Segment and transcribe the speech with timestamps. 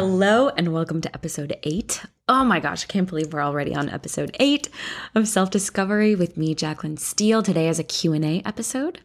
[0.00, 2.06] Hello and welcome to episode 8.
[2.26, 4.70] Oh my gosh, I can't believe we're already on episode 8
[5.14, 7.42] of Self-Discovery with me Jaclyn Steele.
[7.42, 9.02] Today is a Q&A episode.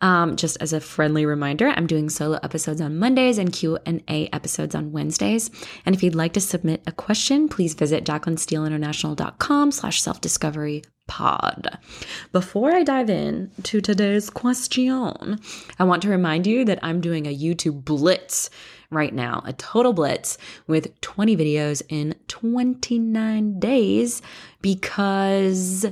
[0.00, 4.76] Um, just as a friendly reminder, I'm doing solo episodes on Mondays and Q&A episodes
[4.76, 5.50] on Wednesdays.
[5.84, 11.76] And if you'd like to submit a question, please visit jaclynsteeleinternational.com slash self-discovery pod.
[12.30, 15.40] Before I dive in to today's question,
[15.80, 18.48] I want to remind you that I'm doing a YouTube blitz
[18.90, 24.22] right now, a total blitz with 20 videos in 29 days
[24.62, 25.86] because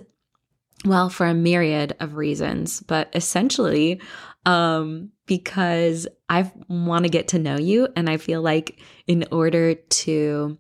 [0.87, 4.01] well, for a myriad of reasons, but essentially
[4.47, 9.75] um because I want to get to know you and I feel like in order
[9.75, 10.59] to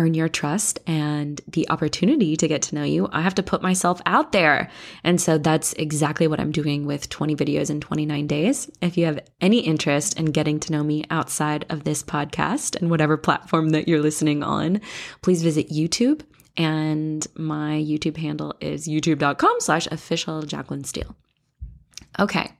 [0.00, 3.60] earn your trust and the opportunity to get to know you, I have to put
[3.60, 4.70] myself out there.
[5.04, 8.70] And so that's exactly what I'm doing with 20 videos in 29 days.
[8.80, 12.90] If you have any interest in getting to know me outside of this podcast and
[12.90, 14.80] whatever platform that you're listening on,
[15.20, 16.22] please visit YouTube.
[16.56, 21.14] And my YouTube handle is youtube.com slash official Jaclyn Steele.
[22.18, 22.50] Okay,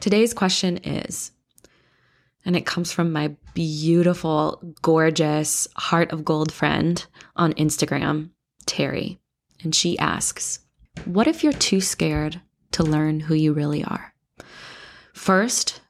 [0.00, 1.32] today's question is
[2.46, 8.30] and it comes from my beautiful, gorgeous heart of gold friend on Instagram,
[8.66, 9.18] Terry.
[9.64, 10.60] And she asks,
[11.04, 14.14] What if you're too scared to learn who you really are?
[15.12, 15.80] First,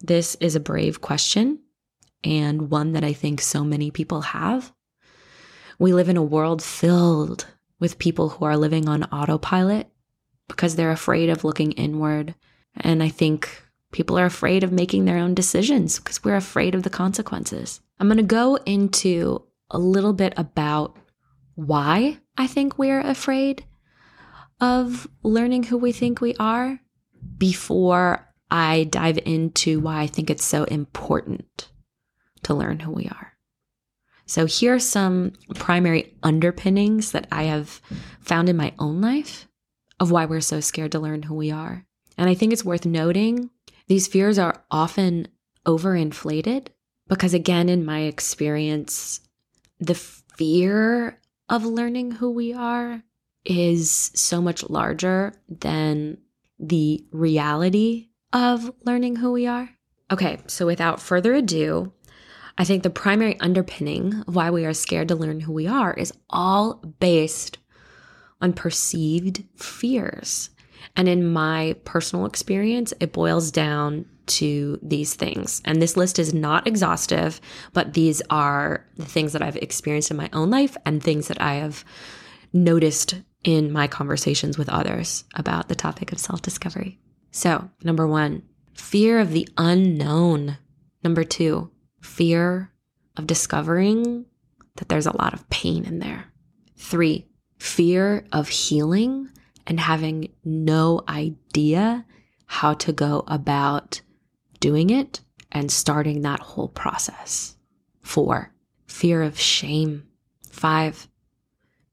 [0.00, 1.60] this is a brave question
[2.22, 4.70] and one that I think so many people have.
[5.78, 7.46] We live in a world filled
[7.80, 9.88] with people who are living on autopilot
[10.46, 12.34] because they're afraid of looking inward.
[12.76, 16.82] And I think People are afraid of making their own decisions because we're afraid of
[16.82, 17.80] the consequences.
[18.00, 20.96] I'm going to go into a little bit about
[21.54, 23.64] why I think we're afraid
[24.60, 26.80] of learning who we think we are
[27.36, 31.68] before I dive into why I think it's so important
[32.44, 33.32] to learn who we are.
[34.26, 37.80] So, here are some primary underpinnings that I have
[38.20, 39.48] found in my own life
[40.00, 41.84] of why we're so scared to learn who we are.
[42.16, 43.50] And I think it's worth noting
[43.92, 45.28] these fears are often
[45.66, 46.68] overinflated
[47.10, 49.20] because, again, in my experience,
[49.80, 51.20] the fear
[51.50, 53.02] of learning who we are
[53.44, 56.16] is so much larger than
[56.58, 59.68] the reality of learning who we are.
[60.10, 61.92] Okay, so without further ado,
[62.56, 65.92] I think the primary underpinning of why we are scared to learn who we are
[65.92, 67.58] is all based
[68.40, 70.48] on perceived fears.
[70.96, 75.60] And in my personal experience, it boils down to these things.
[75.64, 77.40] And this list is not exhaustive,
[77.72, 81.40] but these are the things that I've experienced in my own life and things that
[81.40, 81.84] I have
[82.52, 86.98] noticed in my conversations with others about the topic of self discovery.
[87.30, 88.42] So, number one,
[88.74, 90.58] fear of the unknown.
[91.02, 91.70] Number two,
[92.00, 92.70] fear
[93.16, 94.26] of discovering
[94.76, 96.26] that there's a lot of pain in there.
[96.76, 97.26] Three,
[97.58, 99.30] fear of healing
[99.66, 102.04] and having no idea
[102.46, 104.00] how to go about
[104.60, 107.56] doing it and starting that whole process.
[108.02, 108.52] Four,
[108.86, 110.06] fear of shame.
[110.50, 111.08] Five,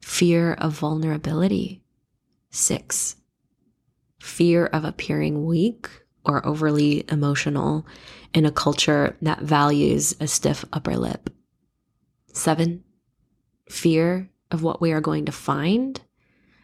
[0.01, 1.81] fear of vulnerability.
[2.49, 3.15] Six,
[4.19, 5.89] fear of appearing weak
[6.25, 7.85] or overly emotional
[8.33, 11.29] in a culture that values a stiff upper lip.
[12.33, 12.83] Seven,
[13.69, 16.01] fear of what we are going to find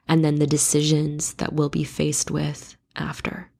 [0.07, 3.51] and then the decisions that we'll be faced with after.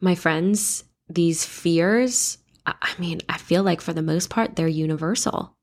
[0.00, 5.56] My friends, these fears, I mean, I feel like for the most part, they're universal.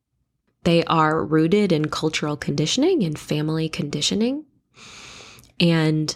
[0.63, 4.45] They are rooted in cultural conditioning and family conditioning.
[5.59, 6.15] And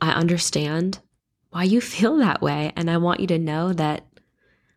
[0.00, 1.00] I understand
[1.50, 2.72] why you feel that way.
[2.76, 4.06] And I want you to know that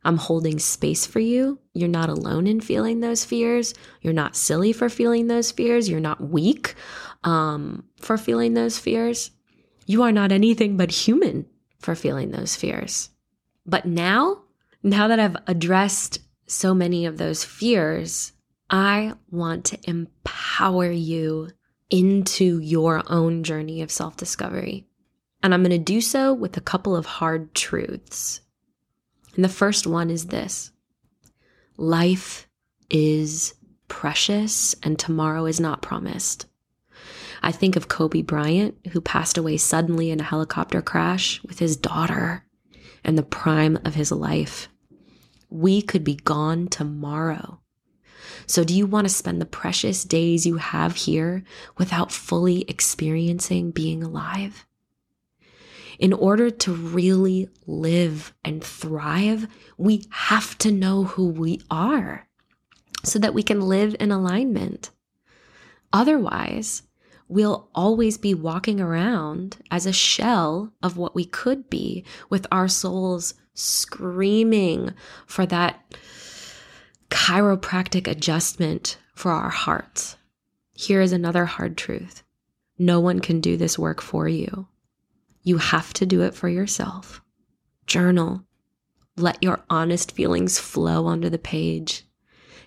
[0.03, 1.59] I'm holding space for you.
[1.73, 3.73] You're not alone in feeling those fears.
[4.01, 5.89] You're not silly for feeling those fears.
[5.89, 6.75] You're not weak
[7.23, 9.31] um, for feeling those fears.
[9.85, 11.45] You are not anything but human
[11.79, 13.09] for feeling those fears.
[13.65, 14.43] But now,
[14.83, 18.33] now that I've addressed so many of those fears,
[18.69, 21.49] I want to empower you
[21.89, 24.85] into your own journey of self discovery.
[25.41, 28.41] And I'm going to do so with a couple of hard truths.
[29.35, 30.71] And the first one is this
[31.77, 32.47] life
[32.89, 33.53] is
[33.87, 36.45] precious and tomorrow is not promised.
[37.41, 41.77] I think of Kobe Bryant, who passed away suddenly in a helicopter crash with his
[41.77, 42.45] daughter
[43.03, 44.67] in the prime of his life.
[45.49, 47.59] We could be gone tomorrow.
[48.45, 51.43] So, do you want to spend the precious days you have here
[51.77, 54.65] without fully experiencing being alive?
[55.97, 59.47] In order to really live and thrive,
[59.77, 62.27] we have to know who we are.
[63.03, 64.91] so that we can live in alignment.
[65.93, 66.83] Otherwise,
[67.29, 72.67] we'll always be walking around as a shell of what we could be with our
[72.67, 74.93] souls screaming
[75.25, 75.95] for that
[77.09, 80.17] chiropractic adjustment for our hearts.
[80.73, 82.23] Here is another hard truth
[82.81, 84.67] no one can do this work for you.
[85.43, 87.21] You have to do it for yourself.
[87.85, 88.45] Journal.
[89.17, 92.05] Let your honest feelings flow onto the page.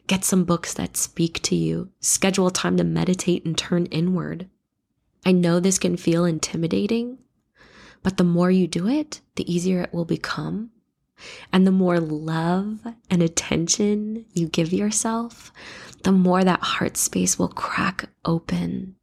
[0.06, 1.90] Get some books that speak to you.
[2.00, 4.50] Schedule time to meditate and turn inward.
[5.24, 7.18] I know this can feel intimidating,
[8.02, 10.70] but the more you do it, the easier it will become.
[11.52, 15.52] And the more love and attention you give yourself,
[16.02, 18.96] the more that heart space will crack open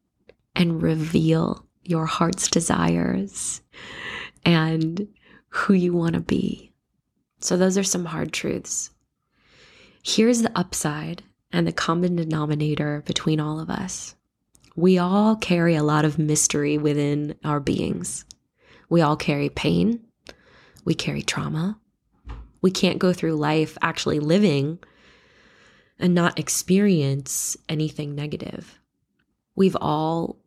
[0.55, 3.61] and reveal your heart's desires
[4.43, 5.07] and
[5.47, 6.73] who you want to be.
[7.39, 8.89] So, those are some hard truths.
[10.03, 11.23] Here's the upside
[11.53, 14.15] and the common denominator between all of us
[14.79, 18.23] we all carry a lot of mystery within our beings.
[18.89, 20.05] We all carry pain,
[20.85, 21.77] we carry trauma.
[22.61, 24.79] We can't go through life actually living
[25.97, 28.79] and not experience anything negative.
[29.55, 30.37] We've all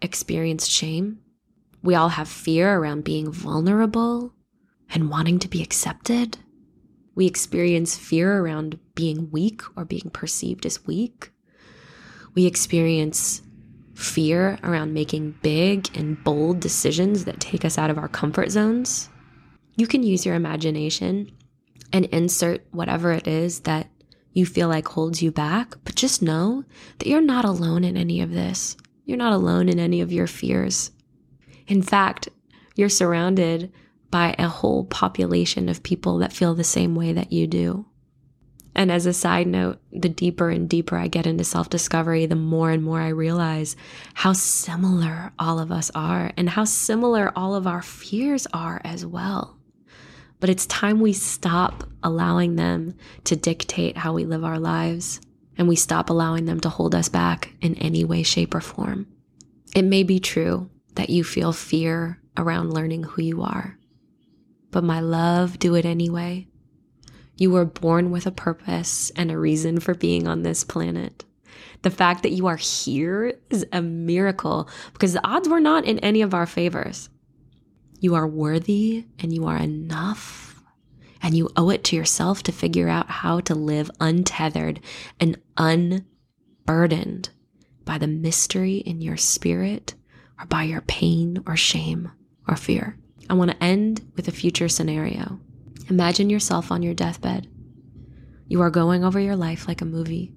[0.00, 1.18] experienced shame.
[1.82, 4.34] We all have fear around being vulnerable
[4.90, 6.38] and wanting to be accepted.
[7.14, 11.30] We experience fear around being weak or being perceived as weak.
[12.34, 13.42] We experience
[13.96, 19.08] fear around making big and bold decisions that take us out of our comfort zones.
[19.76, 21.30] You can use your imagination
[21.92, 23.88] and insert whatever it is that
[24.32, 26.64] you feel like holds you back, but just know
[26.98, 28.76] that you're not alone in any of this.
[29.06, 30.90] You're not alone in any of your fears.
[31.66, 32.28] In fact,
[32.74, 33.72] you're surrounded
[34.10, 37.86] by a whole population of people that feel the same way that you do.
[38.76, 42.36] And as a side note, the deeper and deeper I get into self discovery, the
[42.36, 43.74] more and more I realize
[44.12, 49.06] how similar all of us are and how similar all of our fears are as
[49.06, 49.56] well.
[50.40, 52.94] But it's time we stop allowing them
[53.24, 55.22] to dictate how we live our lives
[55.56, 59.06] and we stop allowing them to hold us back in any way, shape, or form.
[59.74, 63.78] It may be true that you feel fear around learning who you are,
[64.70, 66.46] but my love, do it anyway
[67.36, 71.24] you were born with a purpose and a reason for being on this planet.
[71.82, 75.98] The fact that you are here is a miracle because the odds were not in
[76.00, 77.08] any of our favors.
[78.00, 80.62] You are worthy and you are enough.
[81.22, 84.80] And you owe it to yourself to figure out how to live untethered
[85.18, 87.30] and unburdened
[87.84, 89.94] by the mystery in your spirit
[90.38, 92.10] or by your pain or shame
[92.46, 92.96] or fear.
[93.28, 95.40] I want to end with a future scenario.
[95.88, 97.48] Imagine yourself on your deathbed.
[98.48, 100.32] You are going over your life like a movie.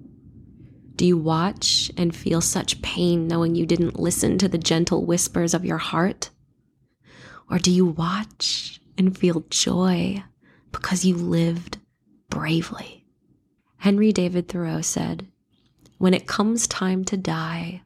[0.96, 5.54] Do you watch and feel such pain knowing you didn't listen to the gentle whispers
[5.54, 6.30] of your heart?
[7.50, 10.22] Or do you watch and feel joy
[10.72, 11.78] because you lived
[12.28, 13.06] bravely?
[13.78, 15.26] Henry David Thoreau said,
[15.98, 17.82] When it comes time to die,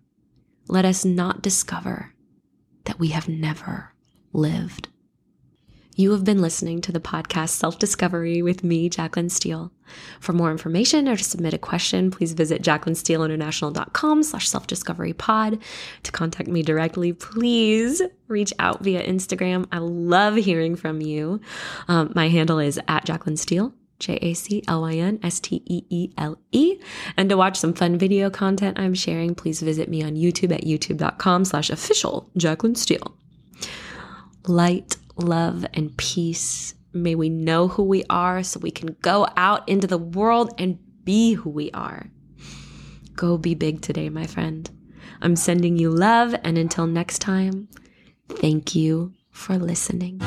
[0.69, 2.15] let us not discover
[2.85, 3.93] that we have never
[4.33, 4.89] lived.
[5.97, 9.71] You have been listening to the podcast Self Discovery with me, Jaclyn Steele.
[10.19, 15.61] For more information or to submit a question, please visit jaclynsteeleinternational.com slash self-discovery pod.
[16.03, 19.69] To contact me directly, please reach out via Instagram.
[19.71, 21.41] I love hearing from you.
[21.87, 23.73] Um, my handle is at Jaclyn Steele.
[24.01, 26.81] J A C L Y N S T E E L E.
[27.17, 30.65] And to watch some fun video content I'm sharing, please visit me on YouTube at
[30.65, 33.17] youtube.com slash official Jaclyn Steele.
[34.49, 36.75] Light love, and peace.
[36.93, 40.79] May we know who we are so we can go out into the world and
[41.05, 42.11] be who we are.
[43.15, 44.71] Go be big today, my friend.
[45.21, 47.69] I'm sending you love, and until next time,
[48.29, 50.21] thank you for listening.